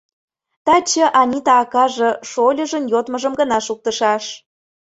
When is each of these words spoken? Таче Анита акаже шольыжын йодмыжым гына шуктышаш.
Таче 0.65 1.05
Анита 1.21 1.53
акаже 1.63 2.09
шольыжын 2.29 2.83
йодмыжым 2.93 3.33
гына 3.39 3.57
шуктышаш. 3.67 4.23